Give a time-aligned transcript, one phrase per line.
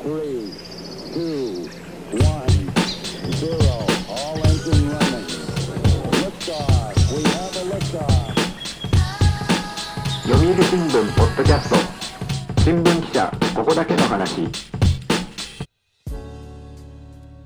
[0.00, 0.14] 読
[10.48, 11.76] 売新聞ポッドキャスト
[12.62, 14.48] 新聞記者ここだけの話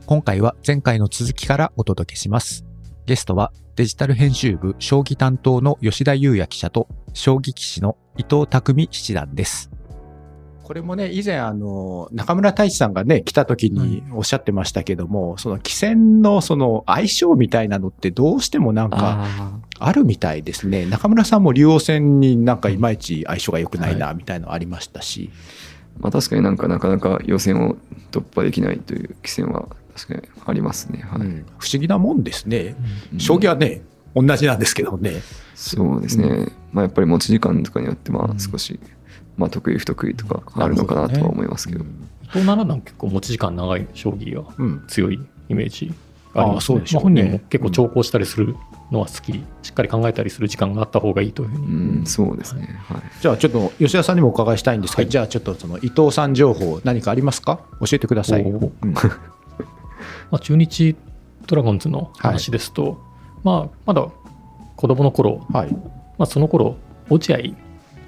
[0.06, 2.64] 今回は前回の続きからお届けします。
[3.06, 9.70] ゲストはデジタル編集部将棋担当の吉田裕也記者と将棋棋士の伊藤匠七段です。
[10.64, 20.86] これもね、以前あの、中村太一さんがね、来た時におっしゃってましたけども、その棋戦のその相性みたいなのってどうしてもなんかああるみたいですね。
[20.86, 25.30] 中村さんも竜王戦になんかいまいち相性が良くないな、みたいなのありましたし。
[25.32, 27.76] ーまあ、確かになんかなかなか予選を
[28.11, 31.03] 突破できないという棋戦は確かにありますね。
[31.03, 32.75] はいうん不思議なもんですね。
[33.19, 33.83] 将棋はね、
[34.14, 35.22] 同じなんですけどね。
[35.55, 38.78] そうですね、まあ、やっぱり持ち時間とかによってまあ少し、
[39.36, 41.84] まあ、得意不得意とかあるのかなとは思いますけど。
[42.25, 44.84] 伊藤七段結構持ち時間長い将棋がうん。
[44.88, 45.92] 強いイメージ
[46.34, 46.78] があります、ね。
[46.78, 47.22] うでしょうね。
[47.22, 48.56] まあ本人も結構長考したりする
[48.91, 57.61] のは好き、しっかり考えたりする時間があった方がいいというふううに、ん、そうですね、はい、じゃあちょっと吉田さんにもお伺いしたいんですけど、じゃあちょっとその伊藤さん情報何かありますか？
[57.81, 58.42] 教えてください。
[58.42, 58.94] うん。
[60.31, 60.97] まあ、中日
[61.47, 63.00] ドラゴンズの話ですと、
[63.42, 64.06] まあ、まだ
[64.77, 65.72] 子供の頃、はい。
[65.72, 66.77] まあ、その頃
[67.09, 67.39] 落合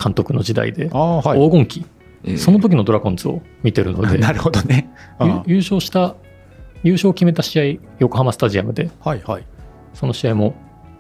[0.03, 1.41] 監督の時代でああ、はい。
[1.41, 1.87] 黄金期、
[2.25, 4.91] えーその時のドラゴンズを見てるので なるほどね。
[5.47, 6.17] 優勝した
[6.83, 9.45] 優勝を決めた試合横浜スタジアムであはいはい。
[9.95, 10.55] その試合も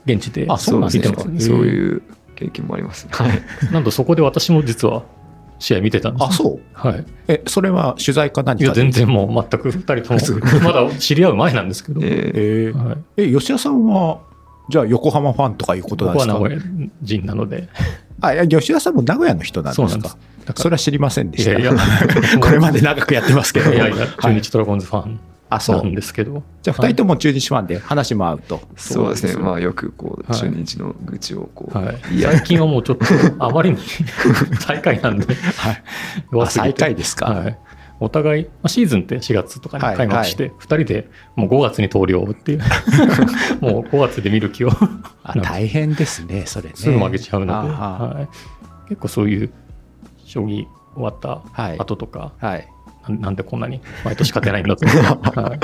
[0.06, 1.40] 現地であそうなんですね見てますね。
[1.40, 2.02] そういう
[2.36, 5.02] 経験もありますね、はい、なんとそこで私も実は
[5.58, 6.60] 試合見てたんです、あ、そう。
[6.74, 7.04] はい。
[7.28, 12.76] え、それは取材か何かいや、で全然もう全く2人とも、 まだ知り合う前なんですけど、えーえー。
[12.76, 14.18] はい、え、吉田さんは、
[14.68, 16.68] じゃあ横浜ファンとかいうことなん僕はですか？
[16.70, 17.68] 名古屋人なので、
[18.20, 19.88] あ、いや、吉田さんも名古屋の人なんですか？
[19.88, 20.18] そうなんです。
[20.46, 21.50] だかそれは知りませんでした。
[21.52, 21.72] いやいや。
[22.40, 23.70] これまで長くやってますけど。
[23.70, 24.34] ら、いやいや、中はい。
[24.36, 25.80] 日ドラゴンズファンあ、そな。
[25.80, 28.60] うんですけど、じゃあ二人とも中日ファンで話も合うと。
[28.76, 29.28] そうですね。
[29.28, 33.04] そうですよまあよくこうはい中日の愚痴をこう、はい、いや最近はもうちょっと
[33.38, 33.76] あまりに
[34.60, 35.82] 最下位なんで、はい。
[36.48, 37.26] 最下位ですか？
[37.26, 37.58] はい、
[37.98, 42.58] お互い、まあ、シーズンって4月とかにはい開幕して、2人でもう5月に投了っていう、
[43.60, 44.70] もう5月で見る気を
[45.22, 46.74] あ大変ですね、それね。
[46.76, 48.28] すぐ負けちゃうので、あははい、
[48.88, 49.52] 結構そういう
[50.24, 51.78] 将棋終わったはい。
[51.78, 52.68] 後とか、はい。
[53.08, 55.60] なんなんでこんなに毎年勝てないんだとか、 はい、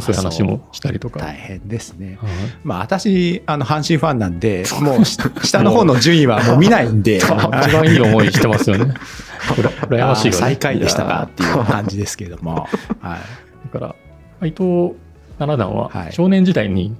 [0.00, 1.20] そういう話もしたりとか。
[1.20, 2.18] 大変ですね。
[2.20, 2.30] はい。
[2.64, 8.94] まあ私、あの、阪神ファンなんで、もうし下の方の順位はもう見ないんで、 一番いい思いしてますよね。
[9.88, 12.68] 羨ましいあーが、最下位でしたかっていう感じですけども。
[13.00, 13.72] はい。
[13.72, 13.94] だか
[14.40, 14.94] ら、伊藤
[15.38, 16.12] 七段ははい。
[16.12, 16.96] 少年時代に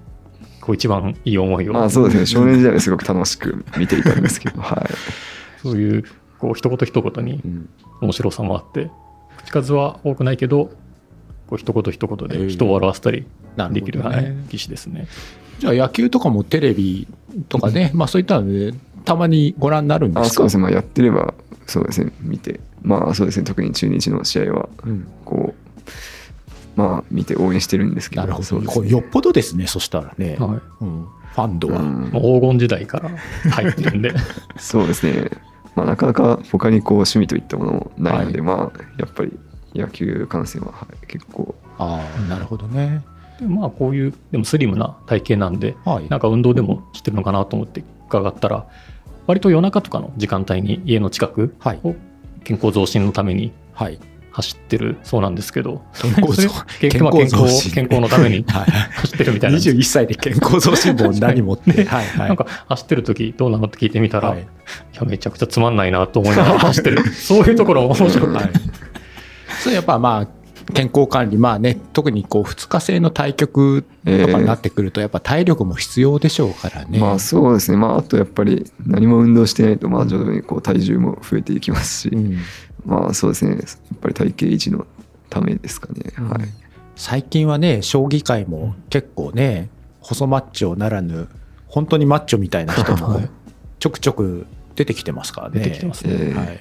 [0.61, 2.27] こう一番いい思いを、まあそうですね。
[2.27, 4.95] 少年時代はすごく楽しく見ていたんですけどはい、
[5.63, 6.05] そういう
[6.39, 7.69] こう一言一言にうん。
[8.01, 8.91] 面白さもあって、
[9.39, 10.71] 口数は多くないけど、
[11.47, 13.25] こう一言一言で人を笑わせたり
[13.73, 14.23] できる、ほどね。
[14.23, 15.07] はい、棋士ですね。
[15.59, 17.07] じゃあ野球とかもテレビ
[17.49, 18.73] とかね、まあそういったので、
[19.05, 20.27] たまにご覧になるんですか？
[20.27, 21.35] あそうですね、まあ、やってれば
[21.67, 22.13] そうですね。
[22.21, 22.61] 見て。
[22.83, 23.45] まあそうですね。
[23.45, 25.07] 特に中日の試合はうん。
[25.25, 28.23] こうまあ見て応援してるんですけど。
[28.23, 28.61] なるほど。
[28.61, 28.67] ね。
[28.67, 30.37] これよっぽどですね、そしたらね。
[30.39, 30.85] はい。
[30.85, 31.07] うん。
[31.35, 31.81] ファンドは。
[31.81, 32.11] うん。
[32.13, 33.11] まあ黄金時代から
[33.51, 34.13] 入ってるんで、
[34.59, 35.31] そうですね。
[35.77, 39.33] まあなかなか他にこう趣味といったものもないので、まあやっぱり
[39.75, 43.05] 野球観戦ははい結構ああ、なるほどね。
[43.39, 46.09] でまあこういうでもスリムな体型なんで、はい。
[46.09, 48.67] なんか運動でもしてるのかなと思って伺ったら、
[49.27, 51.81] 割と夜中とかの時間帯に家の近くはい。
[51.83, 51.95] を
[52.45, 53.99] 健康増進のためにはい。
[54.31, 58.71] 走ってるそうなんですけど、健康増それ健康健康のために はい。
[58.71, 61.85] 走ってるみたいなんです21歳で健康増進本何持って。
[61.87, 62.29] はいはい。
[62.29, 64.45] なんか走ってる時どうなのって聞いてみたら、はいい、
[64.97, 68.51] やめちゃくちゃつまんないなと思いながら走ってる そういうところも面白くて、はい。
[69.65, 76.99] それやっぱまあ、健康管理、まあね、特にこう、2日制の対局とかになってくると、やっぱ体力も必要でしょうからね。
[76.99, 77.79] まあそうですね。
[77.79, 82.39] まああとやっぱり何も運動してないとまあ徐々にこう体重も増えていきますし、うん。
[82.85, 83.53] まあそうですね。
[83.53, 84.87] やっぱり体型維持の
[85.31, 86.49] ためですかね、はい。
[86.95, 91.29] 最近はね、将棋界も結構ね、細マッチョならぬ、
[91.69, 93.23] 本当にマッチョみたいな人も
[93.79, 94.47] ちょくちょく
[94.77, 95.61] 出てきてますからね。
[95.61, 96.61] 出てきてますね、えーはい。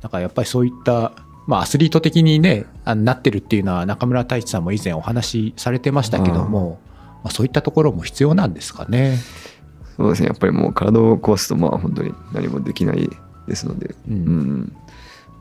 [0.00, 1.12] だからやっぱりそういった、
[1.46, 6.80] まあアスリート的にね、あなってるっていうのは中村太一さんも以前お話しされてましたけども、
[7.24, 9.18] まあ、そういったところも必要なんですかね。
[9.96, 10.28] そうですね。
[10.28, 13.08] やっぱりもう体を壊すとまあ本当に何もできない
[13.46, 14.14] ですので、うん。
[14.14, 14.76] うん。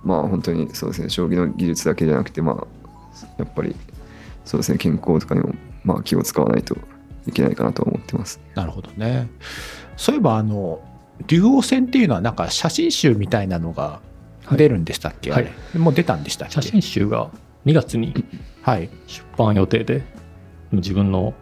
[0.03, 1.09] まあ本当にそうですね。
[1.09, 2.67] 将棋の技術だけじゃなくてまあ
[3.37, 3.75] やっぱり
[4.45, 4.77] そうですね。
[4.77, 5.53] 健康とかにも
[5.83, 6.75] まあ気を使わないと
[7.27, 8.39] いけないかなとは思ってます。
[8.55, 9.29] なるほどね。
[9.97, 10.81] そういえばあの、
[11.27, 14.01] 竜王戦っていうのはなんか写真集みたいなのが
[14.57, 16.53] 出るんでしたっけ、はいあれもう出たんでしたっけ？
[16.55, 17.29] 写真集が
[17.65, 18.13] 2月に
[18.63, 18.89] はい。
[19.07, 20.03] 出版予定で、
[20.71, 21.33] 自分の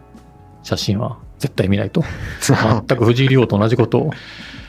[0.62, 2.02] 写真は絶対見ないと、
[2.40, 4.12] 全く藤井竜王と同じことを言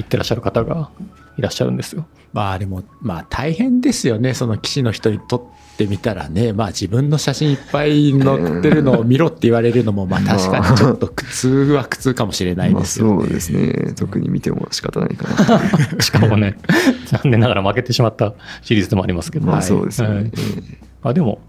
[0.04, 0.90] ってらっしゃる方が
[1.38, 2.06] いらっしゃるんですよ。
[2.34, 4.34] まあでも、まあ大変ですよね。
[4.34, 13.22] その棋士の人にとってみたらね、まあ自分の写真いっぱい載ってるのを見ろって言われるのも、まあ確かにちょっと苦痛は苦痛かもしれないまあですよね。
[13.22, 13.94] そうですね。
[13.96, 15.60] 特に見ても仕方ないかな
[15.96, 16.02] と。
[16.04, 16.58] しかもね、
[17.06, 20.08] 残念ながら負けてしまったシリーズでもありますけど、まあはいそうですね。
[20.08, 21.40] はいええあでも、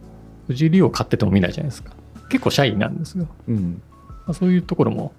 [0.46, 1.92] 藤井竜王勝ってても見ないじゃないですか。
[2.30, 3.28] 結構シャイなんですよ。
[3.48, 3.82] うん。
[4.26, 5.12] まあ、そういうところも、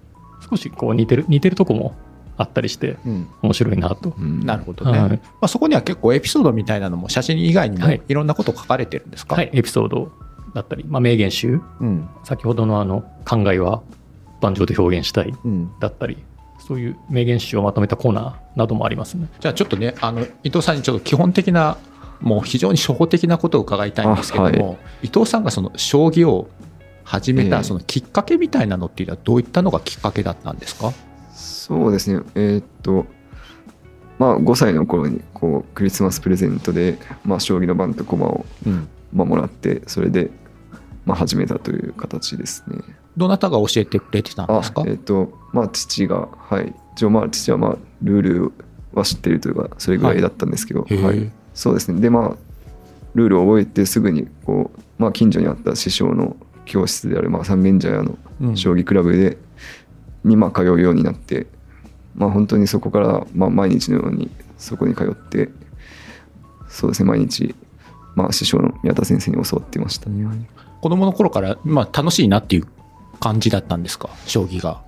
[0.50, 1.94] 少しこう似てる、似てるとこも
[2.36, 3.28] あったりして、うん。
[3.42, 4.14] 面白いなと。
[4.18, 4.98] うんなるほどね。
[4.98, 10.10] はいまあ、そこには結構エピソードみたいなのも写真以外にもはいいろんなこと書かれてるんですか、はい、エピソード
[10.54, 12.08] だったり、まあ、名言集、うん。
[12.24, 13.82] 先ほどのあの考えは
[14.40, 15.70] 盤上で表現したいうん。
[15.80, 16.18] だったり、
[16.66, 19.28] そういう名言集をまとめたコーナーなどもありますね。
[19.40, 21.76] じゃあちょっとね、あの、伊藤さんにちょっと基本的な、
[22.20, 26.48] もう非常に初歩的なことを伺いたいんですけども、あは伊藤さんがその将棋を
[27.02, 30.92] 始めええたそのきっかけみたいなのっていうのはどういったのがきっかけだったんですか？
[31.34, 32.22] そうですね。
[32.34, 33.06] えーっと、
[34.18, 38.88] まあ5歳の頃にこうクリスマスプレゼントで、まあ、将棋の盤と駒を、うん。
[39.12, 40.30] まあ、もらって、それで、
[41.04, 42.78] まあ、始めたという形ですね。
[43.16, 44.82] どなたが教えてくれてたんあですか？
[44.86, 46.74] えーっと、まあ父が、はい。
[46.94, 48.52] 一応まあ父はまあルール
[48.92, 51.30] は知ってるというか、それぐらいだったんですけど、へえはい。
[51.54, 52.00] そうですね。
[52.00, 52.36] で、まあ、
[53.14, 59.38] ルールを覚えてすぐに、こう、まあ近所にあった師匠の教室である、まあ三軒茶屋のうん将棋クラブで、
[60.24, 61.46] にまあ通うようになって、
[62.14, 65.50] まあ本当にそこから、まあ、毎日のようにそこに通って
[66.68, 67.54] そうですね毎日、
[68.14, 70.08] まあ、師匠の宮田先生に教わってました、
[70.80, 72.66] 子供の頃から、まあ、楽しいなっていう
[73.20, 74.10] 感じだったんですか？
[74.26, 74.82] 将棋が。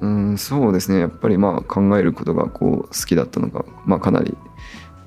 [0.00, 0.98] うんそうですね。
[0.98, 4.36] やっぱりまあ考えることがこう好きだったのが、まあ、かなり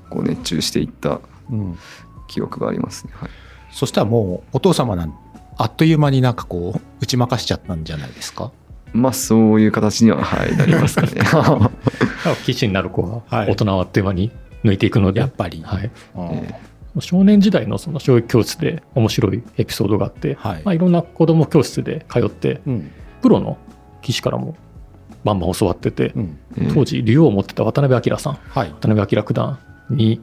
[0.08, 1.78] こう熱中していったうん。
[2.26, 3.30] 記憶がありますね、はい、
[3.70, 5.14] そしたらもうお父様なん
[5.58, 8.50] あっという間になんかこう打ち負かしちゃったんじゃないですか？
[8.94, 11.08] まあそういう形には、はい、なりますかね。
[12.46, 13.50] 棋士になる子ははい。
[13.50, 14.30] 大人はあっという間に
[14.64, 15.62] 抜いていくので、やっぱり。
[15.62, 15.90] はい、
[17.00, 20.62] 少年時代のその将棋教室で面白いエピソードがあって、はい。
[20.64, 22.90] まあ、いろんな子供教室で通ってうん。
[23.20, 23.58] プロの
[24.00, 24.54] 棋士からも
[25.24, 26.38] バンバン教わってて、うん。
[26.56, 26.68] え。
[26.72, 28.68] 当時竜王を持ってた渡辺明さんはい。
[28.80, 29.58] 渡辺明九段
[29.90, 30.20] に、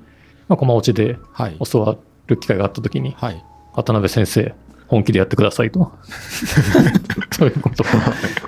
[0.47, 1.57] まあ、駒落ちではい。
[1.69, 1.97] 教わ
[2.27, 3.43] る機会があった時にはい。
[3.73, 4.55] 渡辺先生
[4.91, 5.89] 本気でやってくださいと。
[7.31, 7.83] そういうこと。
[7.83, 7.85] を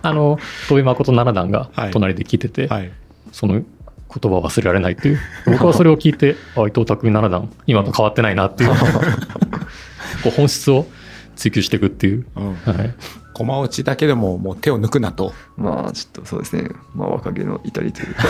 [0.01, 0.38] あの
[0.68, 1.92] 戸井誠七段がはい。
[1.92, 2.92] 隣で聞いてて、はい。
[3.31, 3.63] その言
[4.10, 5.19] 葉を忘れられないという。
[5.45, 8.72] 僕はそれを聞いて あ伊藤匠七段今と変わってないなっていう。
[10.22, 10.86] こう本質を
[11.38, 12.56] 追求していくっていう、うん。
[12.56, 12.94] はい、
[13.33, 15.33] 駒落ちだけでももう手を抜くなと。
[15.57, 18.24] まあちょっとそうですね、まあ、若気の至りというか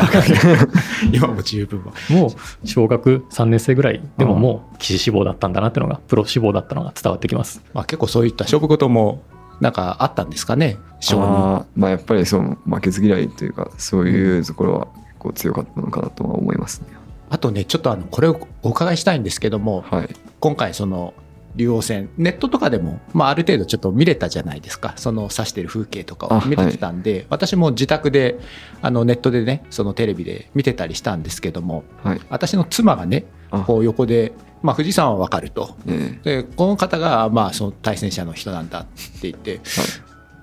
[1.12, 1.94] 今も十分は。
[2.10, 9.22] もう小学3年生ぐらいでもうんもう棋士志望だったんだなっていうのがプロ志望だったのが伝わってきますまあ結構そういった勝負事も
[9.60, 10.78] なんかあったんですかね？
[11.00, 11.66] 将棋。
[11.76, 16.88] まあやっぱりそう負けず嫌いというかそういうところは結構強かったのかなとは思いますね、
[17.30, 20.10] あとね、ちょっとあの、これをお伺いしたいんですけども、はい
[20.40, 21.14] 今回その、
[21.56, 24.94] 竜王戦、ネットとかでも、まあある程度ちょっと見れたじゃないですか。
[24.98, 28.40] その指してる風景とかをあ見れてたんで、私も自宅で、
[28.82, 32.22] あの、ネットでね、そのテレビで見てたりしたんですけども、はい。
[32.30, 33.62] 私の妻がね、あ。
[33.62, 35.76] こう横で、まあ富士山はわかると。
[35.88, 39.62] えで、この方が、まあその対戦者の人なんだって言って、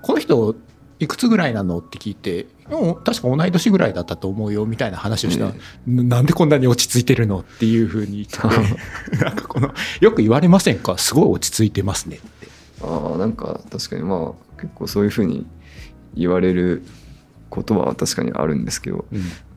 [0.01, 0.55] この人、
[1.01, 1.79] いくつぐらいなの？
[1.79, 5.45] って聞いて、うん確か同い年ぐらいだったと思うよみたいな話をした。
[5.45, 5.91] ら、え。
[5.91, 7.39] なんでこんなに落ち着いてるの？
[7.39, 10.99] っていうふうに言って、 なんかこの、よく言われませんか？
[10.99, 12.47] すごい落ち着いてますねって。
[12.83, 15.47] ああなんか確かにまあ結構そういうふうに
[16.13, 16.83] 言われる
[17.49, 19.05] ことは確かにあるんですけど。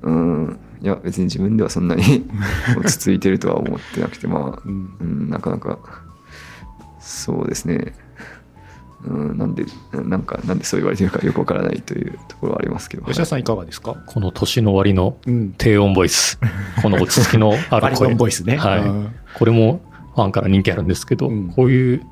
[0.03, 0.59] うん。
[0.81, 2.03] いや別に自分ではそんなに
[2.79, 4.97] 落ち着いてるとは思ってなくてまあ、うん。
[4.99, 5.79] うん、なかなか
[7.01, 7.95] そうですね
[9.07, 13.95] うんなんでなんかなんでそう言われてるかよくわからないというところはありますけど、吉田さんいかがですか？
[14.07, 15.55] この年の終わりのうん。
[15.59, 16.39] 低音ボイス。
[16.83, 18.57] この落ち着きのあバリトる声 ンボイスね。
[18.57, 18.81] はい。
[18.81, 19.15] うん。
[19.39, 19.81] これも
[20.15, 21.49] ファンから人気あるんですけど、うん。
[21.51, 22.03] こういう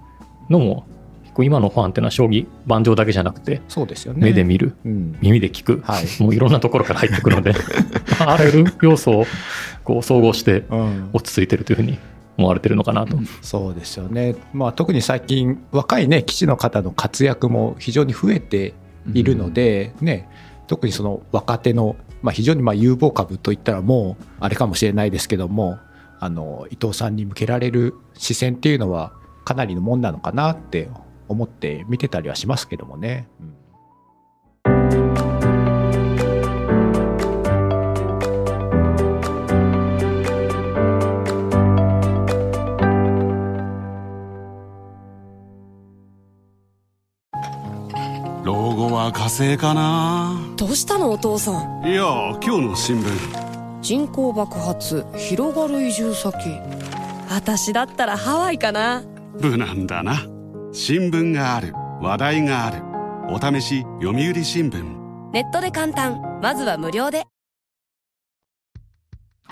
[0.50, 0.86] のも
[1.22, 4.20] 結構今のファンっていうのは将棋盤上だけじゃなくてそうですよね。
[4.22, 5.16] 目で見る、うん。
[5.22, 6.04] 耳で聞く、はい。
[6.22, 7.54] もういろんなところから入ってくるので
[8.20, 9.26] あらゆる要素を
[9.84, 11.10] こう総合してうん。
[11.12, 11.98] 落ち着いてるというふうに
[12.38, 14.34] 思われてるのかなと、そうですよね。
[14.52, 18.74] まあ特に最近、若いね、棋士の方の活躍も非常に増えて
[19.14, 20.28] いるので、ね、
[20.66, 25.78] 特にその若手の、まあ、非常にまあ有望株といったらもうあれかもしれないですけども
[26.20, 29.12] あの伊藤さんに向けられる視線っていうのは
[29.44, 30.88] かなりのもんなのかなって
[31.28, 33.28] 思って見てたりはしますけどもね。
[33.40, 33.61] うん
[49.12, 50.40] は火星かな。
[50.56, 51.86] どうしたのお父さん？
[51.86, 52.02] いや
[52.42, 53.82] 今日の新聞。
[53.82, 56.34] 人口爆発広がる移住先。
[57.28, 59.02] 私だったらハワイかな。
[59.40, 60.26] 無難だな。
[60.72, 61.74] 新聞がある。
[62.00, 62.82] 話題がある。
[63.28, 65.30] お試し読売新聞。
[65.32, 66.40] ネットで簡単。
[66.42, 67.26] まずは無料で。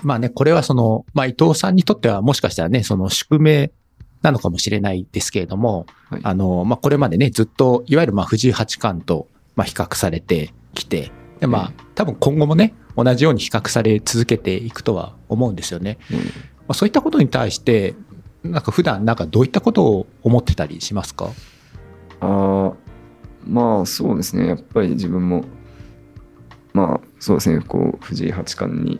[0.02, 3.70] まあね、これはその、まあ伊藤さんにとってはもしかしたらね、その宿命
[4.22, 6.20] なのかもしれないですけれども、はい。
[6.22, 9.28] あの、まあこれまでね、ずっと、いわゆるまあ藤井八冠と、
[9.60, 15.98] まあ比較されてきて、で、まあ多分今後もね、同じように比較され続けていくとは思うんですよね。
[16.10, 16.18] うん。
[16.18, 16.22] ま
[16.68, 17.94] あ、そういったことに対して、
[18.42, 21.28] なんか普段なんかどういったことを思ってたりしますか？
[22.20, 22.72] ああ
[23.46, 24.46] まあそうですね。
[24.46, 25.44] やっぱり自分も
[26.72, 27.60] まあそうですね。
[27.60, 28.98] こう藤井八冠に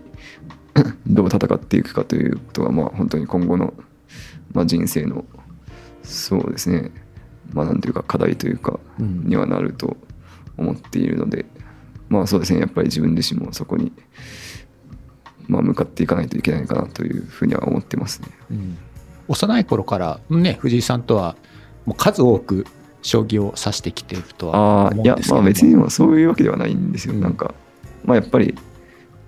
[1.08, 3.72] どう戦っていくかということがまあ本当に今後の、
[4.52, 5.24] まあ、人生の
[6.02, 6.90] そうですね。
[7.54, 9.22] まあなんていうか課題というかうん。
[9.24, 9.96] にはなると
[10.56, 11.46] 思っているので
[12.08, 13.92] まあそうですねやっぱり自分自身もそこに
[15.48, 18.28] まあ向かっていかないといけないかなというふうには思ってますね。
[18.50, 18.78] うん。
[19.28, 21.36] 幼い頃からね、藤井さんとは
[21.86, 22.66] もう数多く
[23.02, 25.42] 将棋を指してきているとはああいや思うんですけども。
[25.42, 27.20] まあ別にもそういうわけではないんですよ、うん。
[27.20, 27.54] なんか
[28.04, 28.54] まあやっぱり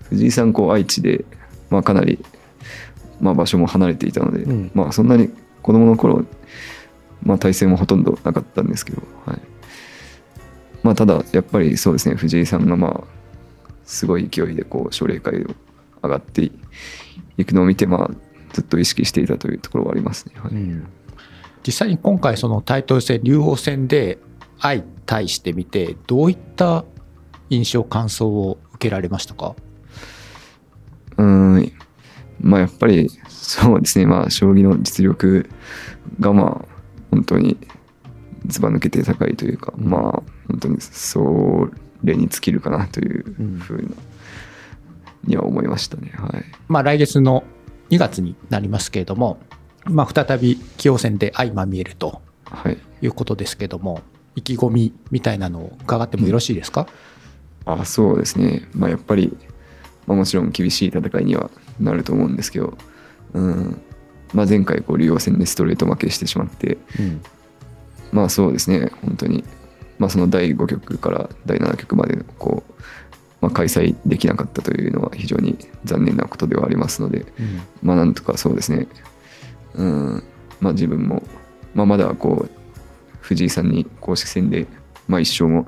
[0.09, 1.25] 藤井さんこう愛知で、
[1.69, 2.23] まあ、かなり、
[3.19, 4.71] まあ、場所も離れていたので、うん。
[4.73, 5.29] まあそんなに
[5.61, 6.25] 子供の頃
[7.23, 9.39] まあ対戦もほとんどなかったんですけど、はい、
[10.83, 13.03] まあただやっぱりそうですね藤井さんがまあ
[13.85, 15.47] すごい勢いでこう奨励会を
[16.03, 16.51] 上がって
[17.37, 18.11] いくのを見てまあ
[18.51, 20.51] ずっと意識していたというところはありますね、はい。
[20.53, 20.85] うん。
[21.65, 24.19] 実際に今回そのタイトル戦竜王戦で
[24.59, 26.85] 相対してみてどういった
[27.49, 29.55] 印象感想を受けられましたか？
[31.17, 31.71] うーん、
[32.41, 35.49] まあやっぱりそうですね、まあ将棋の実力
[36.19, 36.65] がまあ
[37.11, 37.57] 本当に
[38.47, 41.69] ずば抜けて高いというか、うんまあ本当にそ
[42.03, 43.23] れに尽きるかなという
[43.59, 43.89] ふうな、
[45.25, 46.11] には思いましたね。
[46.15, 46.43] はい。
[46.67, 47.43] まあ来月の
[47.89, 49.37] 2月になりますけれども、
[49.85, 52.77] まあ再び棋王戦で相まみえるとはい。
[53.01, 54.01] いうことですけども
[54.35, 56.87] 意気込みみたいなのを伺ってもよろしいですか、
[57.65, 58.67] あそうですね。
[58.73, 59.35] まあやっぱり、
[60.07, 62.77] まあ、もちろん厳しい戦いにはなると思うんですけど、
[63.33, 63.81] うん。
[64.33, 67.21] まあ前回こう竜王戦でストレート負けしてしまって、うん
[68.13, 69.43] まあそうですね、本当に、
[69.97, 72.73] まあ、その第5局から第7局までこう、
[73.41, 77.61] まあ、開催できなかったというのは非常に残念なことではありますので、うん。
[77.81, 78.87] まあなんとかそうですね、
[79.73, 80.23] うん、
[80.61, 81.23] まあ自分も、
[81.73, 82.49] まあ、まだこう、
[83.19, 84.67] 藤井さんに公式戦で、
[85.07, 85.65] まあ一勝も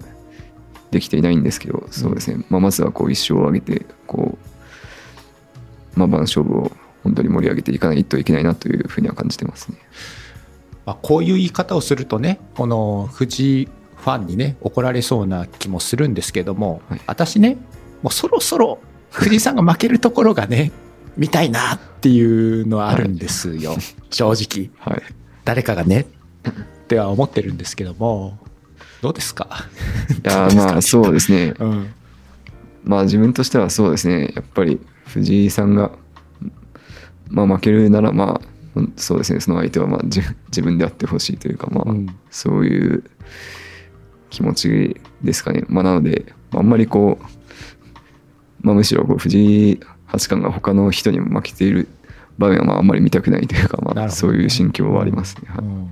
[0.91, 4.37] できていないんですけど、そうですね、まあまずはこう一勝を挙げて、こ
[5.95, 6.71] う、まあ番勝負を
[7.03, 9.77] 本当に盛り上げていかないといけないなというふうには感じてますね。
[10.85, 13.65] まあ、こういう言い方をするとねこの藤井
[13.97, 17.01] ファンにね怒られそうな気もするんですけども、はい。
[17.07, 17.57] 私ね
[18.03, 20.71] もうそろそろ藤井さんが負けるところがね
[21.17, 23.77] 見たいなっていうのはあるんですよ、
[24.11, 24.69] 正直。
[24.77, 25.01] はい。
[25.45, 26.05] 誰かがね。
[26.47, 28.37] っては思ってるんですけども
[29.01, 29.47] どうですか？
[30.23, 31.53] いやーまあそうですね。
[31.59, 31.93] うん。
[32.83, 35.91] まあ自分としてはそうですね、やっぱり藤井さんが、
[37.29, 38.54] まあ負けるならまあ、うん
[38.97, 42.07] そうですね、その相手はまあ自自分であってほしいというか、まあ、うん。
[42.29, 43.03] そういう
[44.29, 45.63] 気持ちですかね。
[45.67, 51.87] まあなので、あんまりこう、まあむしろこう藤井八冠が他の人にも負けている
[52.37, 55.43] 場面はまああんまり見たくないというか、まあそういう心境はありますね。
[55.47, 55.65] はい。
[55.65, 55.89] うん。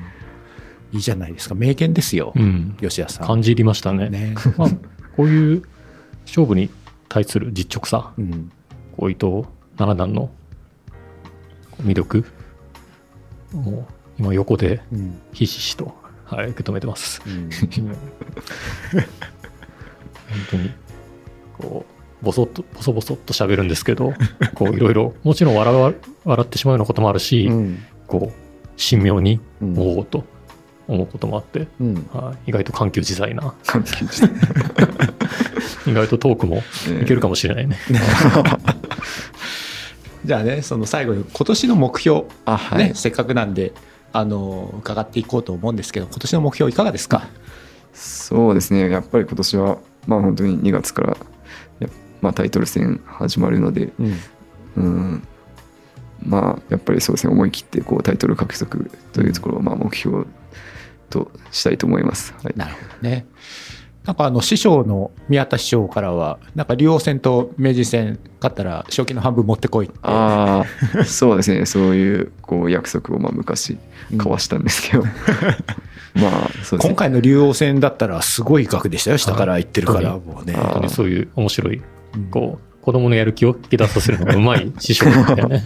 [0.92, 1.56] いいじゃないですか。
[1.56, 2.78] 名言ですよ、うん。
[2.80, 3.28] 吉田さん。
[3.28, 4.10] 感じ入りましたね。
[4.10, 4.70] ね、 まあ、
[5.16, 5.64] こういう
[6.26, 6.70] 勝負に
[7.08, 8.52] 対する実直さ、うん。
[8.98, 9.44] こう伊藤
[9.78, 10.30] 七段の
[11.82, 12.26] 魅力、
[13.54, 13.86] もう
[14.20, 15.22] 今横でうん。
[15.34, 15.94] ひしひしと、
[16.26, 17.22] はい、受け止めてます。
[17.26, 17.50] うん。
[20.30, 20.72] 本当に、
[21.58, 21.86] こ
[22.22, 24.14] う、ボソッと、ボソボソっと喋るんですけど、
[24.56, 25.94] こう、いろいろ、もちろん笑わ
[26.26, 27.84] 笑ってしまうようなこともあるし、うん。
[28.08, 28.36] こう、
[28.78, 29.78] 神妙に、うん。
[29.78, 30.24] おおと
[30.88, 32.08] 思うこともあって、うん。
[32.14, 33.54] はい、意外と緩急自在な。
[35.86, 36.64] 意外とトークも
[37.02, 37.78] いけるかもしれないね。
[40.26, 42.90] じゃあねその最後に今年の目標あ、はい。
[42.90, 43.74] ね、せっかくなんで
[44.12, 47.28] あの伺っていこうと思うんですけど今年の目標いかがですか、
[47.94, 49.78] そうですね、やっぱり今年は、
[50.08, 51.18] まあ本当に2月から、
[51.80, 51.90] や
[52.22, 54.20] まあ、タイトル戦始まるので、うん。
[54.76, 55.28] うん、
[56.22, 60.26] まあやっぱりそうですね、思い切ってこうタイトル獲得というところをまあ目標
[61.10, 62.34] としたいと思います。
[62.44, 63.26] はい、なるほどね
[64.06, 69.98] なんかあの師匠の宮田師匠からは、なんか竜王戦と名人戦勝ったら賞金の半分持ってこいって。
[70.04, 70.66] あ
[71.00, 71.66] あ そうですね。
[71.66, 73.78] そういうこう約束をまあ昔
[74.12, 75.04] 交わしたんですけど、
[76.16, 76.80] まあそうですね。
[76.84, 80.54] 今回の竜王戦だったらすごい額でしたよ、下から言ってるから、はもうね。
[80.58, 81.82] あ本当にそういう面白い、
[82.16, 82.24] うん。
[82.26, 85.64] こう、子供のやる気を引き出させるのがうまい師匠だよね。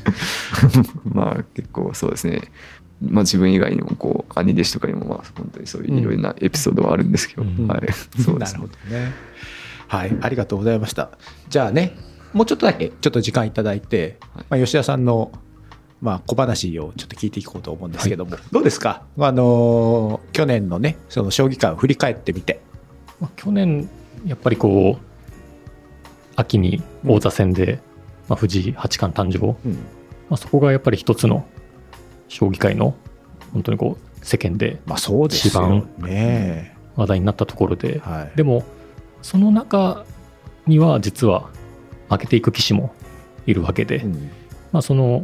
[1.11, 2.41] まあ結構そうですね
[3.01, 7.67] まあ自分以外にもこう兄弟子とかにもまあ本当にそういういろいろなエピソードはあるんですけど、うん。
[7.67, 7.81] はい。
[8.21, 9.13] そうでなるすねほどね。
[9.87, 11.11] はい、ありがとうございました。
[11.49, 11.95] じゃあね、
[12.33, 14.17] もうちょっとだけちょっと時間いただいて、
[14.49, 15.31] まあ、吉田さんの、
[16.01, 19.03] まあ、小話をちょっと聞いていこうと思うんですけども、どうですか？
[19.17, 22.59] あのー去年のね、その将棋界を振り返ってみて。
[23.21, 23.89] まあ去年、
[24.25, 25.05] やっぱりこう、
[26.35, 27.79] 秋に王座戦で、
[28.27, 29.73] まあ、藤井八冠誕生、うん。
[29.73, 29.79] ま
[30.31, 31.45] あ、そこがやっぱり一つの
[32.27, 32.95] 将棋界の
[33.53, 36.75] 本当にこう世間でまあそうですよね。
[36.95, 38.31] 話題になったところで、はい。
[38.35, 38.63] でも
[39.21, 40.05] その中
[40.65, 41.49] には実は
[42.09, 42.93] 負けていく棋士も
[43.45, 44.13] いるわけで、うん
[44.71, 45.23] まあ、その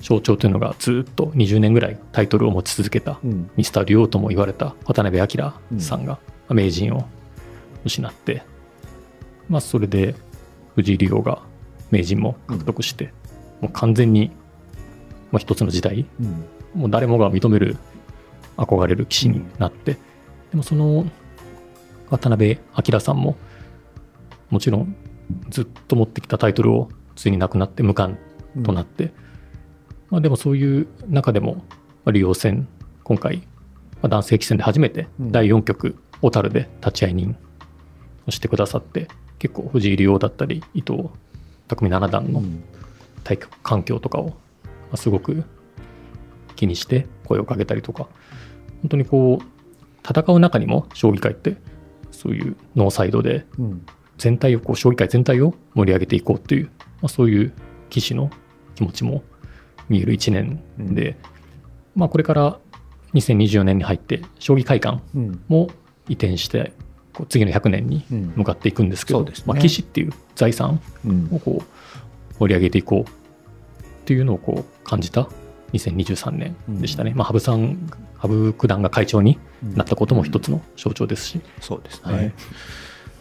[0.00, 7.06] 象徴というのがずっと20年ぐらいタイトルを持ち続けたうんミスター・竜王とも言われた渡辺明さんがまあ名人を
[7.84, 8.42] 失って、
[9.48, 10.14] まあ、それで
[10.74, 11.42] 藤井竜王が
[11.90, 13.12] 名人も獲得して、
[13.60, 14.30] もう完全に、
[15.30, 16.06] まあ、一つの時代。
[16.20, 16.44] うん。
[16.74, 17.76] もう誰もが認める
[18.56, 19.94] 憧れる棋士になって、
[20.50, 21.06] でもその
[22.10, 22.58] 渡辺
[22.92, 23.36] 明さんも
[24.50, 24.96] もちろん
[25.50, 28.18] ずっと持ってきたタイトルをついになくなって無冠
[28.62, 29.12] となって、
[30.10, 31.56] まあ、でもそういう中でも、
[32.04, 32.66] まあ、竜王戦
[33.04, 33.44] 今回、ま
[34.04, 35.32] あ、男性棋戦で初めてうん。
[35.32, 37.36] 第4局小樽で立ち会い人
[38.26, 39.08] をしてくださって
[39.38, 41.10] 結構藤井竜王だったり伊藤
[41.68, 42.64] 匠七段のうん。
[43.24, 44.34] 対局環境とかをまあ
[44.96, 45.44] すごく
[46.56, 48.08] 気にして声をかけたりとか。
[48.80, 49.58] 本当にこう
[50.08, 51.56] 戦う中にも将棋界って
[52.10, 56.70] そういうノーサイドでうん全体をこう将棋界全体を盛り上げていこうっていう、ま
[57.02, 57.52] あ、そういう
[57.88, 58.30] 棋士の
[58.74, 59.22] 気持ちも
[59.88, 61.16] 見える1年で、
[61.94, 62.58] まあ、これから
[63.14, 65.68] 2024年に入って将棋会館うんも
[66.08, 66.72] 移転して
[67.12, 68.32] こう次の100年にうん。
[68.36, 73.10] 向かっていくんですけど、まあ、棋士っていう財産うんをこう盛り上げていこう
[74.08, 75.28] っていうのをこう感じた
[75.74, 77.12] 2023年でしたね。
[77.14, 77.76] まあ、羽生さん、
[78.16, 79.38] 羽生九段が会長に
[79.74, 82.12] なったことも一つの象徴ですし、そうですね。
[82.14, 82.32] はい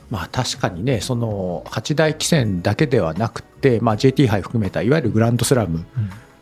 [0.10, 5.86] まあ確かにね、その八大棋戦だけではなくて、まあ、JT 杯含めたいわゆるグランドスラム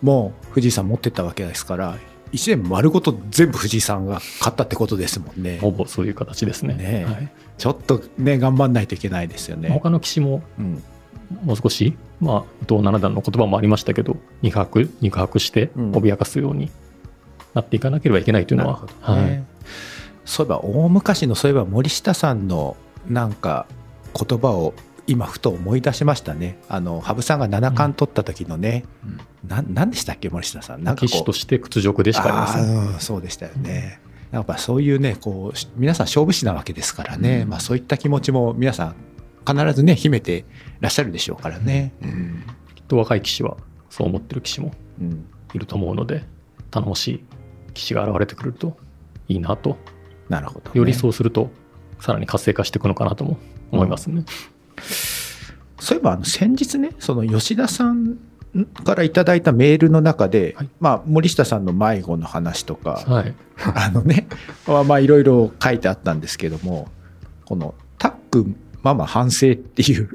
[0.03, 1.97] も藤井さん持ってったわけですから、
[2.31, 5.57] 一年丸ごと全部藤井さんが勝ったってことですもんね。
[5.57, 6.75] ほぼそういう形ですね。
[6.75, 9.69] ねえはいちょっとね、頑張んないといけないですよね。
[9.69, 10.83] 他の棋士もうん
[11.43, 15.91] もう少し、まあ、伊藤七段の言葉もありましたけど、肉薄、肉薄してうん。
[15.91, 16.71] 脅かすように
[17.53, 18.85] なっていかなければいけないというのは、
[20.25, 22.75] そういえば大昔のそういえば森下さんの
[23.07, 23.67] なんか
[24.13, 24.73] 言葉を
[25.07, 26.57] 今ふと思い出しましたね。
[26.67, 28.85] あの羽生さんが七冠取った時のね、
[29.47, 30.83] ななんでしたっけ森下さん。
[30.83, 33.99] なんか棋士として屈辱でしかあうんそうでしたよね、
[34.31, 38.95] やっぱそういうねこうし皆さん勝負師なわけですからね、まあ、そういった気持ちも皆さん
[39.47, 40.45] 必ずね秘めて
[40.79, 41.93] らっしゃるでしょうからね、
[42.75, 43.57] きっと若い棋士は
[43.89, 45.25] そう思ってる棋士もうん。
[45.53, 46.25] いると思うので、
[46.69, 47.23] 頼もしい
[47.73, 48.75] 棋士が現れてくると
[49.29, 49.77] いいなと、
[50.27, 51.49] なるほどね、よりそうすると、
[52.01, 53.37] さらに活性化していくのかなとも
[53.71, 54.25] 思いますね。
[55.79, 58.17] そういえばあの先日ね、その吉田さん
[58.83, 60.69] からいただいたメールの中で、はい。
[60.79, 63.33] まあ、森下さんの迷子の話とか、はい。
[63.73, 64.27] あのね、
[64.67, 66.89] まあまあいろいろ書いてあったんですけども、
[67.45, 68.09] このタ
[68.91, 70.09] ックママ反省っていう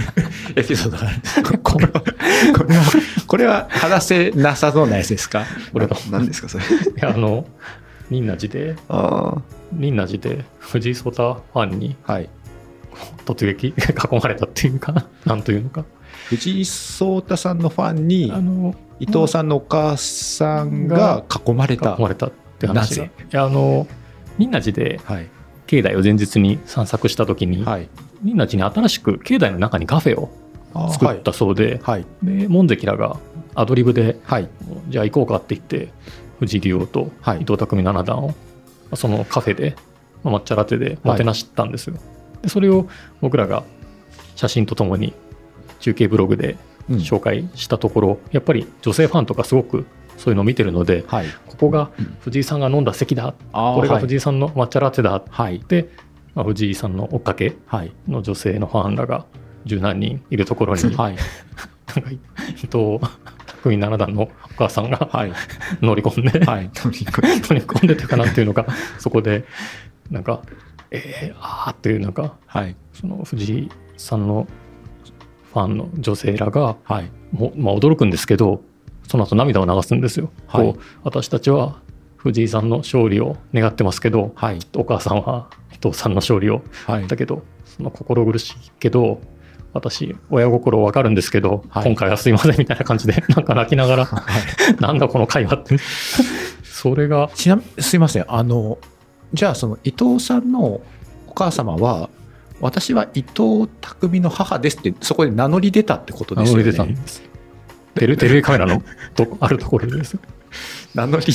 [0.56, 1.92] エピソードがあるんですこれは、
[2.56, 2.82] これは、
[3.26, 5.44] これは話せなさそうなやつですか？
[5.72, 6.64] これの、い何ですかそれ？
[6.96, 7.46] や、あの、
[8.10, 12.28] 仁和寺で、ああ仁和寺で藤井聡太ファンにはい。
[13.26, 13.68] 突撃？
[13.78, 15.84] 囲まれたっていうか、なんというのか？
[16.28, 21.94] 藤井聡太さんのファンにあ、の、伊藤さんのお母さんが囲まれた。
[21.98, 23.04] 囲まれたって話が。
[23.04, 23.86] ないや、あの、
[24.38, 25.26] 仁和寺ではい。
[25.66, 27.88] 境内を前日に散策した時に、はい。
[28.22, 30.30] 仁和寺に新しく境内の中にカフェを
[30.90, 32.06] 作ったそうで、はい。
[32.22, 33.18] で門関らが
[33.54, 34.48] アドリブではい。
[34.88, 35.88] じゃあ行こうかって言って
[36.40, 38.34] 藤井竜王とはい伊藤匠七段を
[38.94, 39.76] そのカフェで
[40.22, 41.96] まあ抹茶ラテでもてなしたんですよ、
[42.42, 42.88] でそれを
[43.20, 43.64] 僕らが
[44.36, 45.12] 写真とともに
[45.80, 46.56] 中継ブログで
[46.88, 51.26] うん紹介したところ、やっぱり女性ファンとかすごくそういうのを見てるので、はい。
[51.46, 55.60] ここが藤井さんが飲んだ席だ、あーこれが藤井さんの抹茶ラテだはい。
[56.38, 57.92] まあ、藤井さんの追っかけはい。
[58.06, 59.26] の女性のファンらが
[59.64, 61.16] 十何人いるところに、はい。
[61.96, 62.16] なんか伊
[62.54, 63.00] 藤
[63.60, 65.32] 匠七段のお母さんがはい。
[65.82, 66.70] 乗り込んで、はい。
[66.72, 68.66] 乗り込んでというかなんていうのか、
[69.00, 69.46] そこで、
[70.12, 70.42] なんか、
[70.92, 72.76] えー、あーっていうなんかはい。
[72.92, 74.46] その藤井さんの
[75.52, 77.10] ファンの女性らがはい。
[77.32, 78.62] も、まあ、驚くんですけど
[79.08, 80.30] その後涙を流すんですよ。
[80.46, 81.80] はいこう私たちは
[82.16, 84.60] 藤井さんの勝利を願ってますけどはい。
[84.76, 87.06] お母さんは伊藤さんの勝利をはい。
[87.06, 89.20] だけどその心苦しいけど
[89.72, 94.08] 私親心わかるんですけど、はい今回はすいませんみたいな感じで なんか泣きながら
[94.80, 95.76] なんだこの会話って
[96.78, 98.24] それがちなみに、すいません。
[98.28, 98.78] あの、
[99.32, 100.80] じゃあ、その伊藤さんの
[101.26, 102.08] お母様は、
[102.60, 106.62] 私は伊藤匠の母ですって、そこで名乗り出たってことですよね。
[106.62, 107.28] 出たんです
[107.96, 108.80] テレテレビカメラの
[109.16, 110.20] とあるところですよ
[110.94, 111.26] 名乗り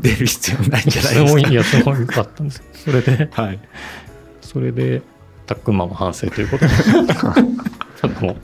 [0.00, 1.48] 出る必要ないんじゃないですか？
[1.50, 3.58] いやすごいかったんですそれではい。
[4.40, 5.02] それで
[5.46, 6.72] タックンマンも反省ということで。
[8.02, 8.36] ちょっともう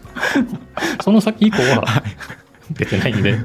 [1.02, 2.02] その先以降は
[2.70, 3.38] 出てないんで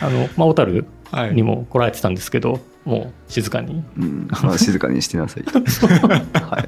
[0.00, 1.34] あの、まあ、小樽はい。
[1.34, 3.84] にも来られてたんですけど、もう静かに。
[3.98, 4.28] うん。
[4.42, 5.44] まあ、静かにしてなさい。
[6.40, 6.66] は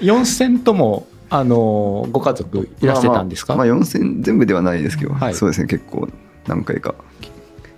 [0.00, 0.04] い。
[0.04, 5.34] 4戦とも、あの、ご家族いらしてたんですか、まあ、まあ、4戦全部ではないですけど、はい。
[5.34, 6.06] そうですね結構
[6.46, 6.94] 何回か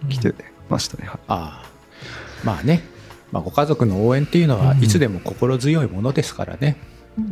[0.09, 0.35] 来て
[0.69, 1.19] ましたね、はい。
[1.29, 1.67] ああ。
[2.45, 2.83] まあね、
[3.33, 6.77] まあ、ご家族の応援っていうのはいつでも心強いものですからね、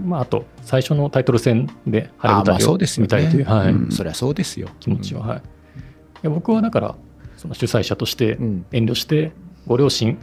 [0.04, 3.04] まあ、あと最初のタイトル戦で晴れ舞台をそうですよね。
[3.04, 3.72] 見たいという、はい。
[3.72, 5.40] うんそりゃそうですよ気持ちは、はい、い
[6.22, 6.94] や僕はだから
[7.36, 8.66] その主催者としてうん。
[8.72, 9.32] 遠慮して
[9.66, 10.18] ご両親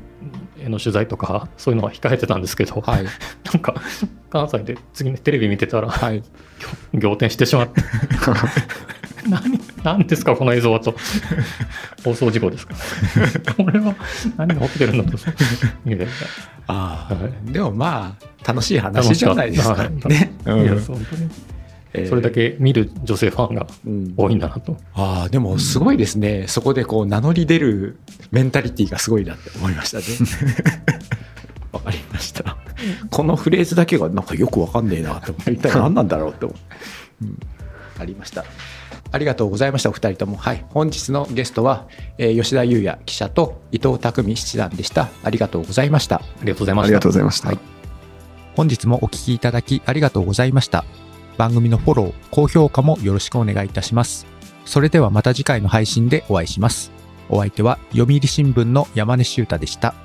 [0.63, 3.05] への取材とかそういうのは控えてたんですけど、はい。
[3.51, 3.75] なんか
[4.29, 6.23] 関西で次にテレビ見てたらはい。
[6.93, 7.81] 仰天してしまって
[9.29, 10.95] 何何ですかこの映像はと。
[12.03, 12.73] 放送事故ですか。
[13.55, 13.95] これは
[14.37, 15.17] 何が起きてるんだと。
[16.67, 17.51] ああ、はい。
[17.51, 19.75] でもまあ楽しい話じゃないですか。
[19.75, 20.09] 楽しかった。
[20.09, 20.61] ね、うん。
[20.61, 21.23] いや本当に。
[21.23, 21.60] えー
[22.07, 24.13] それだけ見る女性ファンがうん。
[24.15, 27.99] 多いんだなと、ああでもすごいですね、そこでこう名乗り出る
[28.31, 30.05] メンタリティがすごいなって思いましたね。
[31.73, 32.57] わかりました。
[33.09, 36.55] このフレーズだけがなんかよくわかんねえなって思って一体何なんだろうって思
[37.21, 37.39] う、うん、
[37.99, 38.45] ありました。
[39.13, 40.37] ありがとうございましたお二人とも。
[40.37, 40.65] はい。
[40.69, 45.09] 本日のゲストは、えー吉田裕也記者と伊藤匠七段でした。
[45.23, 46.17] ありがとうございました。
[46.17, 46.87] ありがとうございました。
[46.87, 47.59] ありがとうございました、はい。
[48.55, 50.85] 本日もお聞きいただきありがとうございました。
[51.41, 54.27] 番組のフォロー、高評価もよろしくお願いいたします。
[54.63, 56.91] それではまた次回の配信でお会いします。
[57.29, 59.95] お相手は読売新聞の山根修太でした。